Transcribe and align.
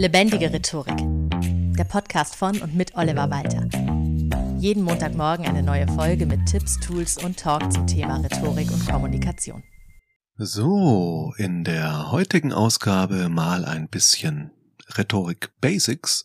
Lebendige 0.00 0.50
Rhetorik. 0.50 0.96
Der 1.76 1.84
Podcast 1.84 2.34
von 2.34 2.58
und 2.62 2.74
mit 2.74 2.96
Oliver 2.96 3.28
Walter. 3.28 3.68
Jeden 4.58 4.82
Montagmorgen 4.82 5.44
eine 5.44 5.62
neue 5.62 5.86
Folge 5.88 6.24
mit 6.24 6.46
Tipps, 6.46 6.80
Tools 6.80 7.22
und 7.22 7.38
Talk 7.38 7.70
zum 7.70 7.86
Thema 7.86 8.16
Rhetorik 8.16 8.70
und 8.72 8.88
Kommunikation. 8.88 9.62
So, 10.38 11.34
in 11.36 11.64
der 11.64 12.10
heutigen 12.12 12.50
Ausgabe 12.50 13.28
mal 13.28 13.66
ein 13.66 13.88
bisschen 13.88 14.52
Rhetorik 14.96 15.50
Basics. 15.60 16.24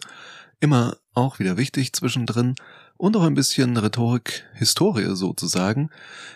Immer 0.61 0.95
auch 1.13 1.39
wieder 1.39 1.57
wichtig 1.57 1.91
zwischendrin 1.91 2.55
und 2.95 3.17
auch 3.17 3.23
ein 3.23 3.35
bisschen 3.35 3.75
Rhetorik 3.75 4.45
Historie 4.53 5.17
sozusagen. 5.17 5.89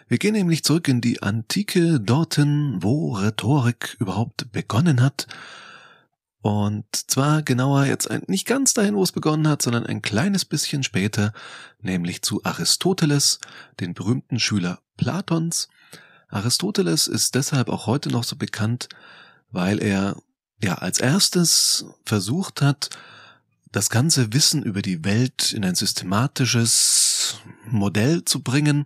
Wir 0.09 0.17
gehen 0.17 0.33
nämlich 0.33 0.65
zurück 0.65 0.89
in 0.89 0.99
die 0.99 1.23
Antike, 1.23 2.01
dorthin, 2.01 2.79
wo 2.81 3.13
Rhetorik 3.13 3.95
überhaupt 3.97 4.51
begonnen 4.51 5.01
hat 5.01 5.25
und 6.41 6.85
zwar 6.93 7.43
genauer 7.43 7.85
jetzt 7.85 8.09
nicht 8.27 8.47
ganz 8.47 8.73
dahin, 8.73 8.95
wo 8.95 9.03
es 9.03 9.11
begonnen 9.11 9.47
hat, 9.47 9.61
sondern 9.61 9.85
ein 9.85 10.01
kleines 10.01 10.45
bisschen 10.45 10.83
später, 10.83 11.33
nämlich 11.81 12.21
zu 12.21 12.43
Aristoteles, 12.45 13.39
den 13.79 13.93
berühmten 13.93 14.39
Schüler 14.39 14.79
Platons. 14.95 15.67
Aristoteles 16.29 17.07
ist 17.07 17.35
deshalb 17.35 17.69
auch 17.69 17.87
heute 17.87 18.09
noch 18.09 18.23
so 18.23 18.37
bekannt, 18.37 18.87
weil 19.51 19.81
er 19.81 20.15
ja 20.63 20.75
als 20.75 20.99
erstes 20.99 21.85
versucht 22.05 22.61
hat, 22.61 22.89
das 23.71 23.89
ganze 23.89 24.33
Wissen 24.33 24.63
über 24.63 24.81
die 24.81 25.03
Welt 25.03 25.51
in 25.53 25.65
ein 25.65 25.75
systematisches 25.75 27.37
Modell 27.65 28.23
zu 28.23 28.41
bringen, 28.41 28.85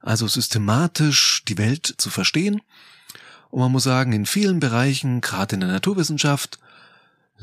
also 0.00 0.28
systematisch 0.28 1.42
die 1.46 1.58
Welt 1.58 1.94
zu 1.98 2.08
verstehen. 2.08 2.62
Und 3.50 3.60
man 3.60 3.72
muss 3.72 3.84
sagen, 3.84 4.12
in 4.12 4.26
vielen 4.26 4.60
Bereichen, 4.60 5.20
gerade 5.20 5.54
in 5.54 5.60
der 5.60 5.68
Naturwissenschaft, 5.70 6.58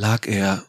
lag 0.01 0.25
er 0.25 0.65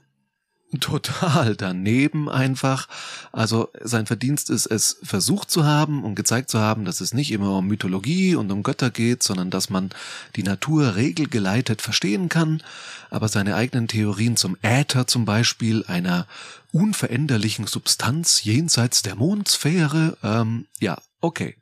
total 0.80 1.56
daneben 1.56 2.28
einfach. 2.28 2.88
Also 3.32 3.70
sein 3.80 4.06
Verdienst 4.06 4.50
ist 4.50 4.66
es 4.66 4.98
versucht 5.02 5.50
zu 5.50 5.64
haben 5.64 6.04
und 6.04 6.14
gezeigt 6.14 6.50
zu 6.50 6.60
haben, 6.60 6.84
dass 6.84 7.00
es 7.00 7.12
nicht 7.14 7.30
immer 7.32 7.58
um 7.58 7.66
Mythologie 7.66 8.34
und 8.34 8.50
um 8.52 8.62
Götter 8.62 8.90
geht, 8.90 9.22
sondern 9.22 9.50
dass 9.50 9.70
man 9.70 9.90
die 10.36 10.42
Natur 10.42 10.96
regelgeleitet 10.96 11.82
verstehen 11.82 12.28
kann. 12.28 12.62
Aber 13.10 13.28
seine 13.28 13.56
eigenen 13.56 13.88
Theorien 13.88 14.36
zum 14.36 14.56
Äther 14.62 15.06
zum 15.06 15.24
Beispiel, 15.24 15.84
einer 15.86 16.26
unveränderlichen 16.72 17.66
Substanz 17.66 18.44
jenseits 18.44 19.02
der 19.02 19.14
Mondsphäre, 19.14 20.16
ähm, 20.22 20.66
ja, 20.80 20.98
okay. 21.20 21.56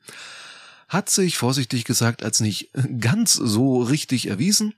Hat 0.88 1.08
sich 1.08 1.36
vorsichtig 1.36 1.84
gesagt 1.84 2.24
als 2.24 2.40
nicht 2.40 2.70
ganz 3.00 3.34
so 3.34 3.80
richtig 3.82 4.28
erwiesen. 4.28 4.74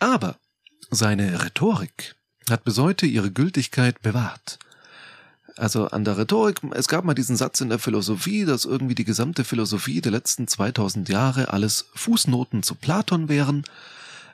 Aber 0.00 0.36
seine 0.90 1.42
Rhetorik 1.42 2.14
hat 2.48 2.64
bis 2.64 2.78
heute 2.78 3.06
ihre 3.06 3.30
Gültigkeit 3.30 4.00
bewahrt. 4.00 4.58
Also 5.56 5.88
an 5.88 6.04
der 6.04 6.16
Rhetorik, 6.16 6.60
es 6.72 6.88
gab 6.88 7.04
mal 7.04 7.14
diesen 7.14 7.36
Satz 7.36 7.60
in 7.60 7.68
der 7.68 7.80
Philosophie, 7.80 8.44
dass 8.44 8.64
irgendwie 8.64 8.94
die 8.94 9.04
gesamte 9.04 9.44
Philosophie 9.44 10.00
der 10.00 10.12
letzten 10.12 10.46
2000 10.46 11.08
Jahre 11.08 11.52
alles 11.52 11.86
Fußnoten 11.94 12.62
zu 12.62 12.74
Platon 12.74 13.28
wären. 13.28 13.64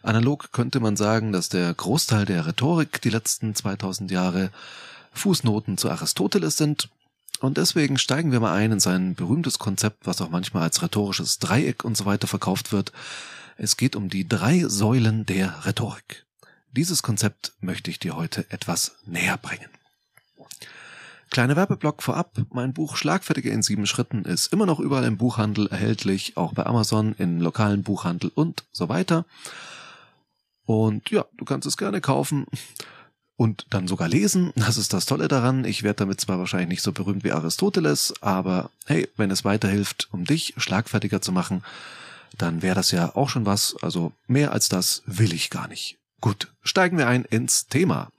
Analog 0.02 0.52
könnte 0.52 0.80
man 0.80 0.96
sagen, 0.96 1.32
dass 1.32 1.48
der 1.48 1.72
Großteil 1.72 2.26
der 2.26 2.46
Rhetorik 2.46 3.00
die 3.00 3.10
letzten 3.10 3.54
2000 3.54 4.10
Jahre 4.10 4.50
Fußnoten 5.12 5.78
zu 5.78 5.90
Aristoteles 5.90 6.58
sind. 6.58 6.90
Und 7.40 7.56
deswegen 7.56 7.98
steigen 7.98 8.30
wir 8.30 8.40
mal 8.40 8.54
ein 8.54 8.72
in 8.72 8.80
sein 8.80 9.14
berühmtes 9.14 9.58
Konzept, 9.58 10.06
was 10.06 10.20
auch 10.20 10.30
manchmal 10.30 10.64
als 10.64 10.82
rhetorisches 10.82 11.38
Dreieck 11.38 11.84
und 11.84 11.96
so 11.96 12.04
weiter 12.04 12.26
verkauft 12.26 12.70
wird. 12.70 12.92
Es 13.56 13.76
geht 13.76 13.96
um 13.96 14.10
die 14.10 14.28
drei 14.28 14.64
Säulen 14.68 15.24
der 15.26 15.64
Rhetorik. 15.64 16.23
Dieses 16.76 17.04
Konzept 17.04 17.52
möchte 17.60 17.88
ich 17.88 18.00
dir 18.00 18.16
heute 18.16 18.50
etwas 18.50 18.96
näher 19.06 19.38
bringen. 19.38 19.68
Kleiner 21.30 21.54
Werbeblock 21.54 22.02
vorab. 22.02 22.32
Mein 22.50 22.72
Buch 22.72 22.96
Schlagfertige 22.96 23.50
in 23.50 23.62
sieben 23.62 23.86
Schritten 23.86 24.24
ist 24.24 24.52
immer 24.52 24.66
noch 24.66 24.80
überall 24.80 25.04
im 25.04 25.16
Buchhandel 25.16 25.68
erhältlich, 25.68 26.36
auch 26.36 26.52
bei 26.52 26.66
Amazon, 26.66 27.14
im 27.16 27.40
lokalen 27.40 27.84
Buchhandel 27.84 28.32
und 28.34 28.64
so 28.72 28.88
weiter. 28.88 29.24
Und 30.64 31.10
ja, 31.10 31.24
du 31.36 31.44
kannst 31.44 31.68
es 31.68 31.76
gerne 31.76 32.00
kaufen 32.00 32.46
und 33.36 33.66
dann 33.70 33.86
sogar 33.86 34.08
lesen. 34.08 34.52
Das 34.56 34.76
ist 34.76 34.92
das 34.92 35.06
Tolle 35.06 35.28
daran. 35.28 35.64
Ich 35.64 35.84
werde 35.84 35.98
damit 35.98 36.20
zwar 36.20 36.40
wahrscheinlich 36.40 36.70
nicht 36.70 36.82
so 36.82 36.90
berühmt 36.90 37.22
wie 37.22 37.32
Aristoteles, 37.32 38.14
aber 38.20 38.70
hey, 38.86 39.08
wenn 39.16 39.30
es 39.30 39.44
weiterhilft, 39.44 40.08
um 40.10 40.24
dich 40.24 40.54
schlagfertiger 40.56 41.22
zu 41.22 41.30
machen, 41.30 41.62
dann 42.36 42.62
wäre 42.62 42.74
das 42.74 42.90
ja 42.90 43.14
auch 43.14 43.28
schon 43.28 43.46
was. 43.46 43.76
Also 43.80 44.10
mehr 44.26 44.50
als 44.50 44.68
das 44.68 45.04
will 45.06 45.32
ich 45.32 45.50
gar 45.50 45.68
nicht. 45.68 45.98
Gut, 46.24 46.50
steigen 46.62 46.96
wir 46.96 47.06
ein 47.06 47.26
ins 47.26 47.66
Thema. 47.66 48.10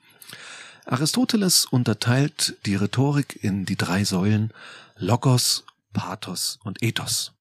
Aristoteles 0.85 1.65
unterteilt 1.65 2.55
die 2.67 2.75
Rhetorik 2.75 3.43
in 3.43 3.65
die 3.65 3.77
drei 3.77 4.03
Säulen 4.03 4.51
Logos, 4.95 5.63
Pathos 5.91 6.59
und 6.63 6.83
Ethos. 6.83 7.31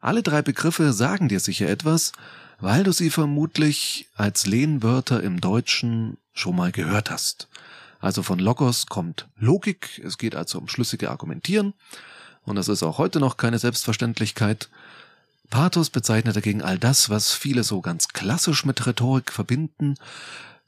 Alle 0.00 0.22
drei 0.22 0.40
Begriffe 0.40 0.94
sagen 0.94 1.28
dir 1.28 1.40
sicher 1.40 1.68
etwas, 1.68 2.12
weil 2.58 2.84
du 2.84 2.92
sie 2.92 3.10
vermutlich 3.10 4.08
als 4.14 4.46
Lehnwörter 4.46 5.22
im 5.22 5.42
Deutschen 5.42 6.16
schon 6.32 6.56
mal 6.56 6.72
gehört 6.72 7.10
hast. 7.10 7.48
Also 8.00 8.22
von 8.22 8.38
Logos 8.38 8.86
kommt 8.86 9.28
Logik, 9.36 10.00
es 10.02 10.16
geht 10.16 10.34
also 10.36 10.56
um 10.58 10.68
schlüssige 10.68 11.10
Argumentieren, 11.10 11.74
und 12.44 12.56
das 12.56 12.68
ist 12.68 12.82
auch 12.82 12.96
heute 12.96 13.20
noch 13.20 13.36
keine 13.36 13.58
Selbstverständlichkeit. 13.58 14.70
Pathos 15.50 15.90
bezeichnet 15.90 16.36
dagegen 16.36 16.62
all 16.62 16.78
das, 16.78 17.10
was 17.10 17.32
viele 17.32 17.64
so 17.64 17.80
ganz 17.80 18.08
klassisch 18.08 18.64
mit 18.64 18.86
Rhetorik 18.86 19.30
verbinden, 19.30 19.94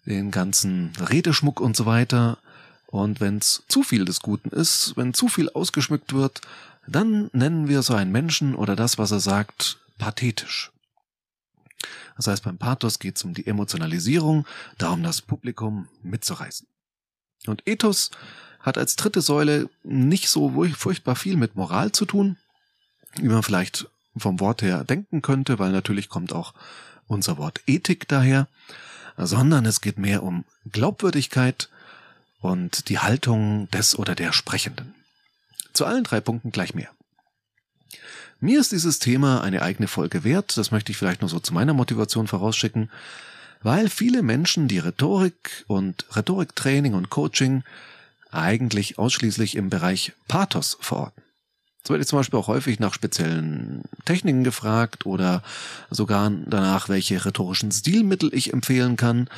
den 0.04 0.30
ganzen 0.30 0.92
Redeschmuck 1.00 1.60
und 1.60 1.76
so 1.76 1.86
weiter. 1.86 2.38
Und 2.86 3.20
wenn 3.20 3.38
es 3.38 3.64
zu 3.68 3.82
viel 3.82 4.04
des 4.04 4.20
Guten 4.20 4.50
ist, 4.50 4.96
wenn 4.96 5.14
zu 5.14 5.28
viel 5.28 5.50
ausgeschmückt 5.50 6.12
wird, 6.12 6.40
dann 6.86 7.30
nennen 7.32 7.68
wir 7.68 7.82
so 7.82 7.94
einen 7.94 8.12
Menschen 8.12 8.54
oder 8.54 8.76
das, 8.76 8.96
was 8.98 9.10
er 9.10 9.20
sagt, 9.20 9.78
pathetisch. 9.98 10.70
Das 12.16 12.28
heißt, 12.28 12.44
beim 12.44 12.58
Pathos 12.58 12.98
geht 12.98 13.16
es 13.16 13.24
um 13.24 13.34
die 13.34 13.46
Emotionalisierung, 13.46 14.46
darum 14.78 15.02
das 15.02 15.20
Publikum 15.20 15.88
mitzureißen. 16.02 16.66
Und 17.46 17.66
Ethos 17.66 18.10
hat 18.60 18.78
als 18.78 18.96
dritte 18.96 19.20
Säule 19.20 19.68
nicht 19.82 20.28
so 20.28 20.64
furchtbar 20.74 21.16
viel 21.16 21.36
mit 21.36 21.56
Moral 21.56 21.92
zu 21.92 22.04
tun, 22.04 22.36
wie 23.16 23.28
man 23.28 23.42
vielleicht 23.42 23.88
vom 24.16 24.40
Wort 24.40 24.62
her 24.62 24.84
denken 24.84 25.22
könnte, 25.22 25.58
weil 25.58 25.72
natürlich 25.72 26.08
kommt 26.08 26.32
auch 26.32 26.54
unser 27.06 27.38
Wort 27.38 27.60
Ethik 27.66 28.08
daher, 28.08 28.48
sondern 29.16 29.64
es 29.66 29.80
geht 29.80 29.98
mehr 29.98 30.22
um 30.22 30.44
Glaubwürdigkeit 30.70 31.68
und 32.40 32.88
die 32.88 32.98
Haltung 32.98 33.70
des 33.70 33.98
oder 33.98 34.14
der 34.14 34.32
Sprechenden. 34.32 34.94
Zu 35.72 35.84
allen 35.84 36.04
drei 36.04 36.20
Punkten 36.20 36.52
gleich 36.52 36.74
mehr. 36.74 36.90
Mir 38.40 38.60
ist 38.60 38.72
dieses 38.72 38.98
Thema 38.98 39.42
eine 39.42 39.62
eigene 39.62 39.88
Folge 39.88 40.22
wert, 40.22 40.56
das 40.56 40.70
möchte 40.70 40.92
ich 40.92 40.98
vielleicht 40.98 41.22
nur 41.22 41.30
so 41.30 41.40
zu 41.40 41.54
meiner 41.54 41.72
Motivation 41.72 42.26
vorausschicken, 42.26 42.90
weil 43.62 43.88
viele 43.88 44.22
Menschen 44.22 44.68
die 44.68 44.78
Rhetorik 44.78 45.64
und 45.66 46.04
Rhetoriktraining 46.14 46.92
und 46.92 47.08
Coaching 47.08 47.64
eigentlich 48.30 48.98
ausschließlich 48.98 49.56
im 49.56 49.70
Bereich 49.70 50.12
Pathos 50.28 50.76
verorten. 50.80 51.22
So 51.86 51.92
werde 51.92 52.02
ich 52.02 52.08
zum 52.08 52.18
Beispiel 52.18 52.40
auch 52.40 52.48
häufig 52.48 52.80
nach 52.80 52.92
speziellen 52.92 53.82
Techniken 54.04 54.42
gefragt 54.42 55.06
oder 55.06 55.44
sogar 55.88 56.32
danach, 56.46 56.88
welche 56.88 57.24
rhetorischen 57.24 57.70
Stilmittel 57.70 58.34
ich 58.34 58.52
empfehlen 58.52 58.96
kann. 58.96 59.28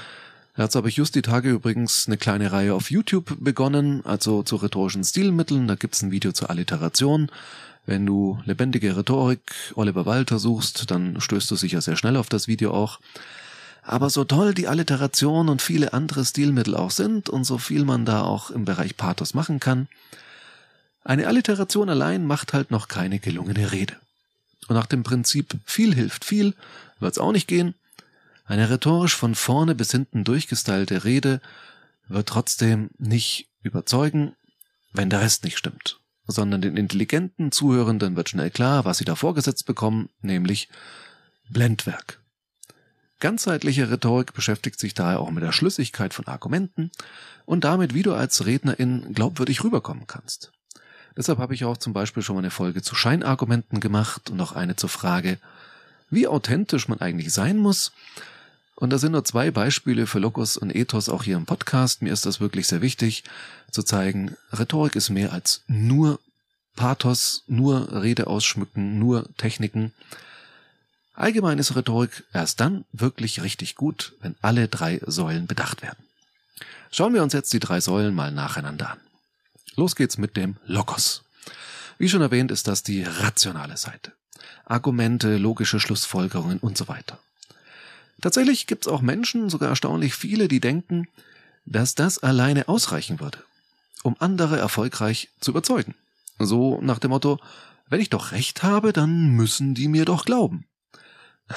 Dazu 0.57 0.79
habe 0.79 0.89
ich 0.89 0.97
just 0.97 1.15
die 1.15 1.21
Tage 1.21 1.51
übrigens 1.51 2.07
eine 2.07 2.17
kleine 2.17 2.51
Reihe 2.51 2.73
auf 2.73 2.91
YouTube 2.91 3.37
begonnen, 3.39 4.01
also 4.07 4.43
zu 4.43 4.57
rhetorischen 4.57 5.05
Stilmitteln. 5.05 5.69
Da 5.69 5.75
gibt's 5.75 6.01
ein 6.01 6.11
Video 6.11 6.33
zur 6.33 6.49
Alliteration. 6.49 7.31
Wenn 7.85 8.07
du 8.07 8.39
lebendige 8.47 8.97
Rhetorik 8.97 9.53
Oliver 9.75 10.07
Walter 10.07 10.39
suchst, 10.39 10.91
dann 10.91 11.21
stößt 11.21 11.51
du 11.51 11.55
sicher 11.55 11.83
sehr 11.83 11.97
schnell 11.97 12.17
auf 12.17 12.31
das 12.31 12.49
Video 12.49 12.73
auch. 12.73 12.99
Aber 13.83 14.09
so 14.09 14.25
toll 14.25 14.55
die 14.55 14.69
Alliteration 14.69 15.51
und 15.51 15.61
viele 15.61 15.93
andere 15.93 16.25
Stilmittel 16.25 16.75
auch 16.77 16.93
sind 16.93 17.29
und 17.29 17.45
so 17.45 17.59
viel 17.59 17.85
man 17.85 18.07
da 18.07 18.23
auch 18.23 18.51
im 18.51 18.65
Bereich 18.65 18.97
Pathos 18.97 19.35
machen 19.35 19.61
kann, 19.61 19.87
eine 21.05 21.27
Alliteration 21.27 21.89
allein 21.89 22.27
macht 22.27 22.53
halt 22.53 22.71
noch 22.71 22.89
keine 22.89 23.19
gelungene 23.19 23.73
Rede. 23.73 23.97
Und 24.69 24.77
nach 24.77 24.87
dem 24.87 25.03
Prinzip 25.03 25.57
viel 25.65 25.95
hilft 25.95 26.25
viel 26.25 26.55
wird's 27.01 27.19
auch 27.19 27.33
nicht 27.33 27.49
gehen. 27.49 27.75
Eine 28.45 28.71
rhetorisch 28.71 29.15
von 29.15 29.35
vorne 29.35 29.75
bis 29.75 29.91
hinten 29.91 30.25
durchgestylte 30.25 31.05
Rede 31.05 31.41
wird 32.09 32.29
trotzdem 32.29 32.91
nicht 32.99 33.49
überzeugen, 33.63 34.35
wenn 34.93 35.11
der 35.11 35.21
Rest 35.21 35.45
nicht 35.45 35.59
stimmt, 35.59 36.01
sondern 36.27 36.63
den 36.63 36.77
intelligenten 36.77 37.53
Zuhörenden 37.53 38.17
wird 38.17 38.31
schnell 38.31 38.51
klar, 38.51 38.85
was 38.85 38.99
sie 38.99 39.05
da 39.05 39.15
vorgesetzt 39.15 39.67
bekommen, 39.67 40.09
nämlich 40.21 40.69
Blendwerk. 41.51 42.21
Ganzheitliche 43.21 43.91
Rhetorik 43.91 44.33
beschäftigt 44.33 44.79
sich 44.79 44.95
daher 44.95 45.21
auch 45.21 45.31
mit 45.31 45.43
der 45.43 45.53
Schlüssigkeit 45.53 46.15
von 46.15 46.27
Argumenten 46.27 46.91
und 47.47 47.65
damit, 47.65 47.93
wie 47.93 48.03
du 48.03 48.15
als 48.15 48.47
Rednerin 48.47 49.13
glaubwürdig 49.13 49.65
rüberkommen 49.65 50.07
kannst. 50.07 50.53
Deshalb 51.19 51.41
habe 51.41 51.53
ich 51.53 51.65
auch 51.65 51.77
zum 51.77 51.93
Beispiel 51.93 52.23
schon 52.23 52.37
mal 52.37 52.43
eine 52.43 52.53
Folge 52.53 52.81
zu 52.81 52.95
Scheinargumenten 52.95 53.81
gemacht 53.81 54.31
und 54.31 54.37
noch 54.37 54.53
eine 54.53 54.77
zur 54.77 54.89
Frage, 54.89 55.39
wie 56.11 56.29
authentisch 56.29 56.87
man 56.87 57.01
eigentlich 57.01 57.33
sein 57.33 57.57
muss. 57.57 57.91
Und 58.77 58.91
da 58.91 58.99
sind 58.99 59.11
nur 59.11 59.25
zwei 59.25 59.51
Beispiele 59.51 60.07
für 60.07 60.21
Logos 60.21 60.57
und 60.57 60.73
Ethos 60.73 61.09
auch 61.09 61.25
hier 61.25 61.37
im 61.37 61.45
Podcast. 61.45 62.03
Mir 62.03 62.13
ist 62.13 62.25
das 62.25 62.39
wirklich 62.39 62.69
sehr 62.69 62.83
wichtig 62.83 63.25
zu 63.73 63.83
zeigen, 63.83 64.37
Rhetorik 64.53 64.95
ist 64.95 65.11
mehr 65.11 65.33
als 65.33 65.65
nur 65.67 66.21
Pathos, 66.77 67.43
nur 67.49 68.01
Rede 68.01 68.29
ausschmücken, 68.29 69.01
nur 69.01 69.25
Techniken. 69.39 69.93
Allgemein 71.15 71.59
ist 71.59 71.75
Rhetorik 71.75 72.23
erst 72.33 72.61
dann 72.61 72.85
wirklich 72.93 73.43
richtig 73.43 73.75
gut, 73.75 74.13
wenn 74.21 74.37
alle 74.41 74.69
drei 74.69 75.01
Säulen 75.05 75.49
bedacht 75.49 75.83
werden. 75.83 75.99
Schauen 76.93 77.13
wir 77.13 77.25
uns 77.25 77.33
jetzt 77.33 77.53
die 77.53 77.59
drei 77.59 77.81
Säulen 77.81 78.15
mal 78.15 78.31
nacheinander 78.31 78.93
an. 78.93 79.08
Los 79.79 79.95
geht's 79.95 80.19
mit 80.19 80.37
dem 80.37 80.57
Logos. 80.67 81.23
Wie 81.99 82.09
schon 82.09 82.21
erwähnt, 82.21 82.51
ist 82.51 82.67
das 82.67 82.83
die 82.83 83.05
rationale 83.05 83.77
Seite. 83.77 84.13
Argumente, 84.65 85.37
logische 85.37 85.79
Schlussfolgerungen 85.79 86.59
und 86.59 86.77
so 86.77 86.89
weiter. 86.89 87.21
Tatsächlich 88.21 88.67
gibt 88.67 88.87
es 88.87 88.93
auch 88.93 89.03
Menschen, 89.03 89.51
sogar 89.51 89.69
erstaunlich 89.69 90.17
viele, 90.17 90.49
die 90.49 90.59
denken, 90.59 91.07
dass 91.65 91.95
das 91.95 92.19
alleine 92.19 92.67
ausreichen 92.67 93.21
würde, 93.21 93.39
um 94.03 94.17
andere 94.19 94.59
erfolgreich 94.59 95.29
zu 95.39 95.53
überzeugen. 95.53 95.95
So 96.41 96.81
nach 96.83 96.99
dem 96.99 97.13
Motto, 97.13 97.39
wenn 97.89 98.01
ich 98.01 98.11
doch 98.11 98.33
recht 98.33 98.65
habe, 98.65 98.93
dann 98.93 99.29
müssen 99.29 99.75
die 99.75 99.87
mir 99.87 100.05
doch 100.05 100.25
glauben. 100.25 100.65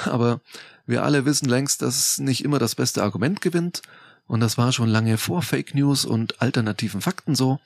Aber 0.06 0.42
wir 0.86 1.04
alle 1.04 1.26
wissen 1.26 1.50
längst, 1.50 1.82
dass 1.82 2.20
nicht 2.20 2.44
immer 2.44 2.60
das 2.60 2.76
beste 2.76 3.02
Argument 3.02 3.42
gewinnt, 3.42 3.82
und 4.28 4.42
das 4.42 4.60
war 4.60 4.72
schon 4.72 4.90
lange 4.90 5.18
vor 5.18 5.42
Fake 5.42 5.74
News 5.74 6.06
und 6.06 6.40
alternativen 6.40 7.02
Fakten 7.02 7.34
so. 7.34 7.60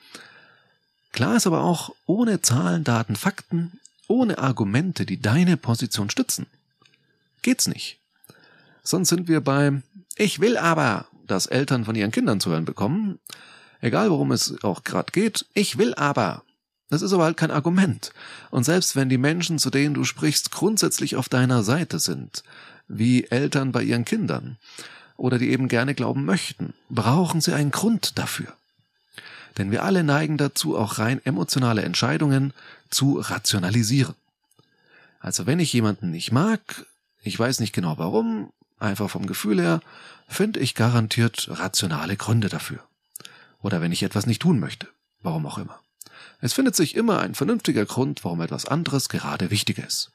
Klar 1.16 1.38
ist 1.38 1.48
aber 1.48 1.64
auch, 1.64 1.96
ohne 2.06 2.42
Zahlen, 2.42 2.84
Daten, 2.84 3.16
Fakten, 3.16 3.80
ohne 4.10 4.38
Argumente, 4.38 5.06
die 5.06 5.22
deine 5.22 5.56
Position 5.56 6.10
stützen, 6.10 6.46
geht's 7.42 7.70
nicht. 7.70 8.02
Sonst 8.84 9.08
sind 9.08 9.30
wir 9.30 9.40
beim 9.40 9.84
Ich 10.18 10.42
will 10.42 10.58
aber, 10.58 11.06
das 11.26 11.46
Eltern 11.46 11.86
von 11.86 11.96
ihren 11.96 12.12
Kindern 12.12 12.42
zu 12.42 12.50
hören 12.50 12.66
bekommen. 12.66 13.20
Egal 13.80 14.10
worum 14.10 14.34
es 14.34 14.62
auch 14.62 14.84
gerade 14.84 15.14
geht, 15.14 15.46
ich 15.54 15.78
will 15.78 15.96
aber. 15.96 16.44
Das 16.90 17.02
ist 17.02 17.14
aber 17.14 17.24
halt 17.24 17.38
kein 17.38 17.50
Argument. 17.50 18.12
Und 18.52 18.66
selbst 18.66 18.98
wenn 18.98 19.08
die 19.08 19.18
Menschen, 19.18 19.58
zu 19.58 19.70
denen 19.70 19.94
du 19.94 20.04
sprichst, 20.04 20.52
grundsätzlich 20.52 21.16
auf 21.16 21.30
deiner 21.30 21.64
Seite 21.64 22.00
sind, 22.00 22.44
wie 22.90 23.24
Eltern 23.24 23.72
bei 23.72 23.84
ihren 23.84 24.04
Kindern, 24.04 24.58
oder 25.16 25.40
die 25.40 25.52
eben 25.52 25.70
gerne 25.70 25.96
glauben 25.96 26.26
möchten, 26.26 26.74
brauchen 26.90 27.40
sie 27.40 27.54
einen 27.54 27.72
Grund 27.72 28.20
dafür. 28.20 28.54
Denn 29.57 29.72
wir 29.72 29.84
alle 29.84 30.04
neigen 30.04 30.38
dazu, 30.38 30.78
auch 30.78 31.00
rein 31.00 31.25
emotionale 31.25 31.84
Entscheidungen 31.84 32.54
zu 32.90 33.19
rationalisieren. 33.19 34.16
Also 35.19 35.46
wenn 35.46 35.60
ich 35.60 35.74
jemanden 35.74 36.12
nicht 36.12 36.31
mag, 36.31 36.86
ich 37.24 37.40
weiß 37.40 37.60
nicht 37.60 37.74
genau 37.74 37.98
warum, 37.98 38.52
einfach 38.80 39.10
vom 39.10 39.28
Gefühl 39.28 39.62
her, 39.62 39.81
finde 40.28 40.60
ich 40.60 40.75
garantiert 40.75 41.48
rationale 41.50 42.18
Gründe 42.18 42.50
dafür. 42.50 42.80
Oder 43.62 43.81
wenn 43.81 43.92
ich 43.92 44.04
etwas 44.04 44.25
nicht 44.25 44.42
tun 44.42 44.60
möchte, 44.60 44.88
warum 45.22 45.46
auch 45.46 45.58
immer. 45.58 45.80
Es 46.42 46.54
findet 46.54 46.75
sich 46.75 46.96
immer 46.96 47.19
ein 47.19 47.34
vernünftiger 47.34 47.86
Grund, 47.86 48.24
warum 48.24 48.42
etwas 48.42 48.66
anderes 48.66 49.10
gerade 49.10 49.50
wichtig 49.50 49.80
ist. 49.80 50.12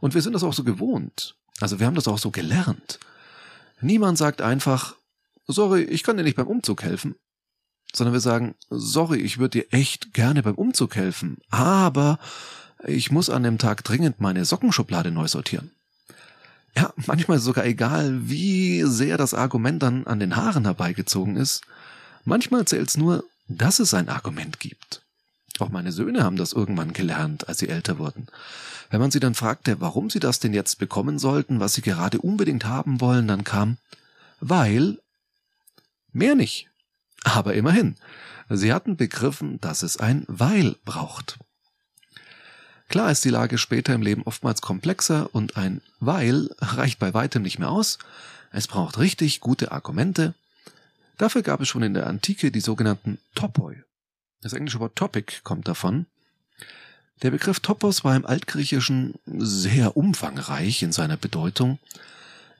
Und 0.00 0.14
wir 0.14 0.22
sind 0.22 0.34
das 0.34 0.42
auch 0.42 0.52
so 0.52 0.64
gewohnt. 0.64 1.36
Also 1.60 1.78
wir 1.80 1.86
haben 1.86 1.94
das 1.94 2.08
auch 2.08 2.18
so 2.18 2.30
gelernt. 2.30 2.98
Niemand 3.80 4.18
sagt 4.18 4.42
einfach, 4.42 4.94
sorry, 5.46 5.82
ich 5.84 6.02
kann 6.02 6.16
dir 6.16 6.22
nicht 6.24 6.36
beim 6.36 6.46
Umzug 6.46 6.82
helfen. 6.82 7.14
Sondern 7.92 8.12
wir 8.12 8.20
sagen, 8.20 8.54
sorry, 8.70 9.18
ich 9.18 9.38
würde 9.38 9.60
dir 9.60 9.66
echt 9.72 10.12
gerne 10.12 10.42
beim 10.42 10.54
Umzug 10.54 10.94
helfen, 10.94 11.38
aber 11.50 12.18
ich 12.86 13.10
muss 13.10 13.30
an 13.30 13.42
dem 13.42 13.58
Tag 13.58 13.82
dringend 13.84 14.20
meine 14.20 14.44
Sockenschublade 14.44 15.10
neu 15.10 15.26
sortieren. 15.26 15.70
Ja, 16.76 16.92
manchmal 17.06 17.38
sogar 17.38 17.64
egal, 17.64 18.28
wie 18.28 18.82
sehr 18.84 19.16
das 19.16 19.34
Argument 19.34 19.82
dann 19.82 20.06
an 20.06 20.20
den 20.20 20.36
Haaren 20.36 20.64
herbeigezogen 20.64 21.36
ist. 21.36 21.62
Manchmal 22.24 22.66
zählt's 22.66 22.96
nur, 22.96 23.24
dass 23.48 23.80
es 23.80 23.94
ein 23.94 24.08
Argument 24.08 24.60
gibt. 24.60 25.02
Auch 25.58 25.70
meine 25.70 25.90
Söhne 25.92 26.22
haben 26.22 26.36
das 26.36 26.52
irgendwann 26.52 26.92
gelernt, 26.92 27.48
als 27.48 27.58
sie 27.58 27.68
älter 27.68 27.98
wurden. 27.98 28.28
Wenn 28.90 29.00
man 29.00 29.10
sie 29.10 29.20
dann 29.20 29.34
fragte, 29.34 29.80
warum 29.80 30.08
sie 30.08 30.20
das 30.20 30.38
denn 30.38 30.54
jetzt 30.54 30.78
bekommen 30.78 31.18
sollten, 31.18 31.58
was 31.58 31.74
sie 31.74 31.82
gerade 31.82 32.20
unbedingt 32.20 32.64
haben 32.64 33.00
wollen, 33.00 33.26
dann 33.26 33.44
kam, 33.44 33.76
weil, 34.40 34.98
mehr 36.12 36.34
nicht. 36.34 36.68
Aber 37.24 37.54
immerhin, 37.54 37.96
sie 38.48 38.72
hatten 38.72 38.96
begriffen, 38.96 39.60
dass 39.60 39.82
es 39.82 39.96
ein 39.96 40.24
Weil 40.28 40.76
braucht. 40.84 41.38
Klar 42.88 43.10
ist 43.10 43.24
die 43.24 43.30
Lage 43.30 43.58
später 43.58 43.94
im 43.94 44.02
Leben 44.02 44.22
oftmals 44.22 44.62
komplexer 44.62 45.28
und 45.34 45.56
ein 45.56 45.82
Weil 46.00 46.48
reicht 46.58 46.98
bei 46.98 47.12
weitem 47.12 47.42
nicht 47.42 47.58
mehr 47.58 47.70
aus. 47.70 47.98
Es 48.50 48.66
braucht 48.66 48.98
richtig 48.98 49.40
gute 49.40 49.72
Argumente. 49.72 50.34
Dafür 51.18 51.42
gab 51.42 51.60
es 51.60 51.68
schon 51.68 51.82
in 51.82 51.94
der 51.94 52.06
Antike 52.06 52.50
die 52.50 52.60
sogenannten 52.60 53.18
Topoi. 53.34 53.82
Das 54.40 54.54
englische 54.54 54.80
Wort 54.80 54.96
Topic 54.96 55.40
kommt 55.42 55.68
davon. 55.68 56.06
Der 57.22 57.32
Begriff 57.32 57.60
Topos 57.60 58.04
war 58.04 58.14
im 58.14 58.24
Altgriechischen 58.24 59.14
sehr 59.26 59.96
umfangreich 59.96 60.82
in 60.82 60.92
seiner 60.92 61.16
Bedeutung. 61.16 61.78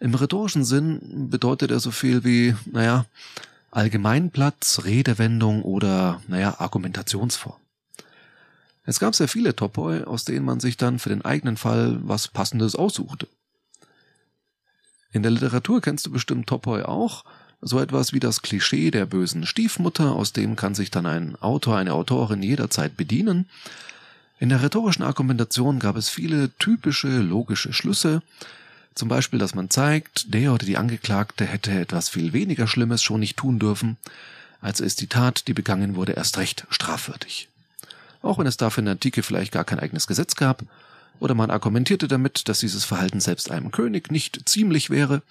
Im 0.00 0.14
rhetorischen 0.14 0.64
Sinn 0.64 1.30
bedeutet 1.30 1.70
er 1.70 1.80
so 1.80 1.90
viel 1.90 2.24
wie, 2.24 2.54
naja, 2.66 3.06
Allgemeinplatz, 3.78 4.82
Redewendung 4.84 5.62
oder, 5.62 6.20
naja, 6.26 6.56
Argumentationsform. 6.58 7.60
Es 8.82 8.98
gab 8.98 9.14
sehr 9.14 9.28
viele 9.28 9.54
Topoi, 9.54 10.02
aus 10.02 10.24
denen 10.24 10.44
man 10.44 10.58
sich 10.58 10.76
dann 10.76 10.98
für 10.98 11.10
den 11.10 11.24
eigenen 11.24 11.56
Fall 11.56 12.00
was 12.02 12.26
Passendes 12.26 12.74
aussuchte. 12.74 13.28
In 15.12 15.22
der 15.22 15.30
Literatur 15.30 15.80
kennst 15.80 16.06
du 16.06 16.10
bestimmt 16.10 16.48
Topoi 16.48 16.82
auch, 16.82 17.24
so 17.60 17.78
etwas 17.78 18.12
wie 18.12 18.18
das 18.18 18.42
Klischee 18.42 18.90
der 18.90 19.06
bösen 19.06 19.46
Stiefmutter, 19.46 20.12
aus 20.12 20.32
dem 20.32 20.56
kann 20.56 20.74
sich 20.74 20.90
dann 20.90 21.06
ein 21.06 21.36
Autor, 21.36 21.76
eine 21.76 21.92
Autorin 21.92 22.42
jederzeit 22.42 22.96
bedienen. 22.96 23.48
In 24.40 24.48
der 24.48 24.60
rhetorischen 24.60 25.04
Argumentation 25.04 25.78
gab 25.78 25.96
es 25.96 26.08
viele 26.08 26.50
typische 26.58 27.18
logische 27.18 27.72
Schlüsse, 27.72 28.22
zum 28.98 29.08
Beispiel, 29.08 29.38
dass 29.38 29.54
man 29.54 29.70
zeigt, 29.70 30.32
der 30.34 30.52
oder 30.52 30.66
die 30.66 30.76
Angeklagte 30.76 31.44
hätte 31.44 31.72
etwas 31.72 32.08
viel 32.08 32.32
weniger 32.32 32.66
Schlimmes 32.66 33.02
schon 33.02 33.20
nicht 33.20 33.36
tun 33.36 33.58
dürfen, 33.58 33.96
also 34.60 34.84
ist 34.84 35.00
die 35.00 35.06
Tat, 35.06 35.46
die 35.48 35.54
begangen 35.54 35.94
wurde, 35.94 36.12
erst 36.12 36.38
recht 36.38 36.66
strafwürdig 36.70 37.48
auch 38.22 38.38
wenn 38.38 38.46
es 38.46 38.56
dafür 38.56 38.82
in 38.82 38.86
der 38.86 38.92
Antike 38.92 39.22
vielleicht 39.22 39.52
gar 39.52 39.64
kein 39.64 39.80
eigenes 39.80 40.06
Gesetz 40.06 40.34
gab, 40.34 40.64
oder 41.20 41.34
man 41.34 41.50
argumentierte 41.50 42.06
damit, 42.06 42.48
dass 42.48 42.60
dieses 42.60 42.84
Verhalten 42.84 43.20
selbst 43.20 43.50
einem 43.50 43.72
König 43.72 44.12
nicht 44.12 44.48
ziemlich 44.48 44.88
wäre. 44.88 45.22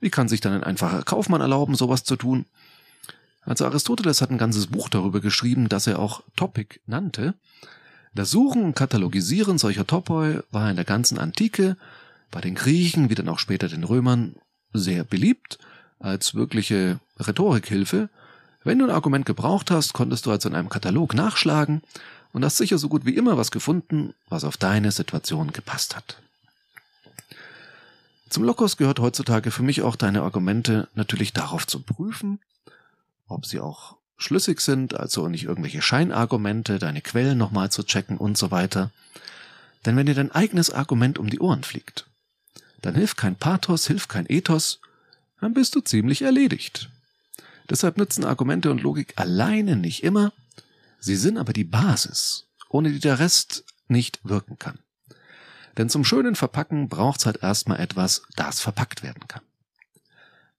Wie 0.00 0.10
kann 0.10 0.28
sich 0.28 0.40
dann 0.40 0.54
ein 0.54 0.64
einfacher 0.64 1.04
Kaufmann 1.04 1.40
erlauben, 1.40 1.76
sowas 1.76 2.02
zu 2.02 2.16
tun? 2.16 2.46
Also 3.44 3.64
Aristoteles 3.64 4.22
hat 4.22 4.30
ein 4.30 4.38
ganzes 4.38 4.66
Buch 4.66 4.88
darüber 4.88 5.20
geschrieben, 5.20 5.68
das 5.68 5.86
er 5.86 6.00
auch 6.00 6.24
Topic 6.34 6.80
nannte. 6.86 7.34
Das 8.12 8.30
Suchen 8.30 8.64
und 8.64 8.74
Katalogisieren 8.74 9.56
solcher 9.56 9.86
Topoi 9.86 10.40
war 10.50 10.68
in 10.68 10.76
der 10.76 10.84
ganzen 10.84 11.16
Antike, 11.16 11.76
bei 12.30 12.40
den 12.40 12.54
Griechen 12.54 13.10
wie 13.10 13.14
dann 13.14 13.28
auch 13.28 13.38
später 13.38 13.68
den 13.68 13.84
Römern, 13.84 14.36
sehr 14.72 15.04
beliebt 15.04 15.58
als 15.98 16.34
wirkliche 16.34 17.00
Rhetorikhilfe. 17.18 18.08
Wenn 18.62 18.78
du 18.78 18.84
ein 18.84 18.90
Argument 18.90 19.26
gebraucht 19.26 19.70
hast, 19.70 19.92
konntest 19.92 20.26
du 20.26 20.30
also 20.30 20.48
in 20.48 20.54
einem 20.54 20.68
Katalog 20.68 21.14
nachschlagen 21.14 21.82
und 22.32 22.44
hast 22.44 22.58
sicher 22.58 22.78
so 22.78 22.88
gut 22.88 23.04
wie 23.04 23.16
immer 23.16 23.36
was 23.36 23.50
gefunden, 23.50 24.14
was 24.28 24.44
auf 24.44 24.56
deine 24.56 24.92
Situation 24.92 25.52
gepasst 25.52 25.96
hat. 25.96 26.18
Zum 28.28 28.44
Lokos 28.44 28.76
gehört 28.76 29.00
heutzutage 29.00 29.50
für 29.50 29.64
mich 29.64 29.82
auch 29.82 29.96
deine 29.96 30.22
Argumente 30.22 30.88
natürlich 30.94 31.32
darauf 31.32 31.66
zu 31.66 31.80
prüfen, 31.80 32.38
ob 33.26 33.44
sie 33.44 33.58
auch 33.58 33.96
schlüssig 34.18 34.60
sind, 34.60 34.94
also 34.94 35.26
nicht 35.28 35.44
irgendwelche 35.44 35.82
Scheinargumente, 35.82 36.78
deine 36.78 37.00
Quellen 37.00 37.38
nochmal 37.38 37.72
zu 37.72 37.82
checken 37.82 38.18
und 38.18 38.38
so 38.38 38.50
weiter. 38.50 38.90
Denn 39.84 39.96
wenn 39.96 40.06
dir 40.06 40.14
dein 40.14 40.30
eigenes 40.30 40.70
Argument 40.70 41.18
um 41.18 41.28
die 41.28 41.40
Ohren 41.40 41.64
fliegt, 41.64 42.06
dann 42.82 42.94
hilft 42.94 43.16
kein 43.16 43.36
Pathos, 43.36 43.86
hilft 43.86 44.08
kein 44.08 44.26
Ethos, 44.28 44.80
dann 45.40 45.54
bist 45.54 45.74
du 45.74 45.80
ziemlich 45.80 46.22
erledigt. 46.22 46.90
Deshalb 47.68 47.96
nützen 47.96 48.24
Argumente 48.24 48.70
und 48.70 48.82
Logik 48.82 49.14
alleine 49.16 49.76
nicht 49.76 50.02
immer, 50.02 50.32
Sie 51.00 51.16
sind 51.16 51.38
aber 51.38 51.54
die 51.54 51.64
Basis, 51.64 52.46
ohne 52.68 52.92
die 52.92 53.00
der 53.00 53.18
Rest 53.18 53.64
nicht 53.88 54.20
wirken 54.22 54.58
kann. 54.58 54.78
Denn 55.78 55.88
zum 55.88 56.04
schönen 56.04 56.36
Verpacken 56.36 56.88
braucht's 56.88 57.26
halt 57.26 57.42
erstmal 57.42 57.80
etwas, 57.80 58.22
das 58.36 58.60
verpackt 58.60 59.02
werden 59.02 59.26
kann. 59.26 59.42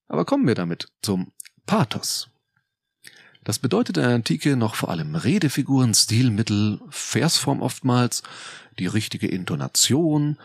Aber 0.07 0.25
kommen 0.25 0.47
wir 0.47 0.55
damit 0.55 0.89
zum 1.01 1.31
Pathos. 1.67 2.29
Das 3.43 3.59
bedeutet 3.59 3.97
in 3.97 4.03
der 4.03 4.15
Antike 4.15 4.55
noch 4.55 4.75
vor 4.75 4.89
allem 4.89 5.15
Redefiguren, 5.15 5.93
Stilmittel, 5.93 6.79
Versform 6.89 7.61
oftmals, 7.61 8.23
die 8.79 8.87
richtige 8.87 9.27
Intonation, 9.27 10.37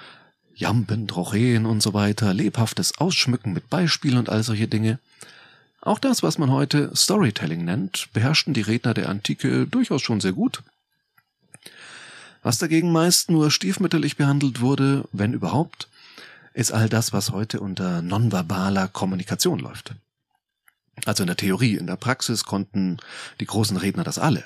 Jamben, 0.57 1.07
Trocheen 1.07 1.67
und 1.67 1.83
so 1.83 1.93
weiter, 1.93 2.33
lebhaftes 2.33 2.99
Ausschmücken 2.99 3.53
mit 3.53 3.69
Beispielen 3.69 4.17
und 4.17 4.31
all 4.31 4.43
solche 4.43 4.67
Dinge. 4.67 4.99
Auch 5.83 5.99
das, 5.99 6.23
was 6.23 6.39
man 6.39 6.51
heute 6.51 6.91
Storytelling 6.97 7.65
nennt, 7.65 8.09
beherrschten 8.15 8.55
die 8.55 8.63
Redner 8.63 8.95
der 8.95 9.11
Antike 9.11 9.67
durchaus 9.67 10.03
schon 10.03 10.21
sehr 10.21 10.33
gut. 10.33 10.63
Was 12.43 12.59
dagegen 12.59 12.91
meist 12.91 13.31
nur 13.31 13.51
stiefmütterlich 13.51 14.17
behandelt 14.17 14.61
wurde, 14.61 15.05
wenn 15.13 15.35
überhaupt, 15.35 15.89
ist 16.55 16.73
all 16.73 16.89
das, 16.89 17.13
was 17.13 17.33
heute 17.33 17.61
unter 17.61 18.01
nonverbaler 18.01 18.89
Kommunikation 18.89 19.59
läuft. 19.59 19.95
Also 21.05 21.23
in 21.23 21.27
der 21.27 21.37
Theorie, 21.37 21.77
in 21.77 21.87
der 21.87 21.97
Praxis 21.97 22.45
konnten 22.45 22.97
die 23.41 23.47
großen 23.47 23.77
Redner 23.77 24.05
das 24.05 24.19
alle. 24.19 24.45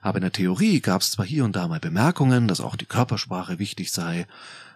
Aber 0.00 0.18
in 0.18 0.22
der 0.22 0.32
Theorie 0.32 0.80
gab 0.80 1.02
es 1.02 1.10
zwar 1.10 1.26
hier 1.26 1.44
und 1.44 1.56
da 1.56 1.66
mal 1.66 1.80
Bemerkungen, 1.80 2.46
dass 2.46 2.60
auch 2.60 2.76
die 2.76 2.86
Körpersprache 2.86 3.58
wichtig 3.58 3.90
sei, 3.90 4.26